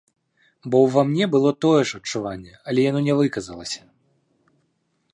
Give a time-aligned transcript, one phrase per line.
[0.75, 3.89] Бо ўва мне было тое ж адчуванне, але яно не выказалася.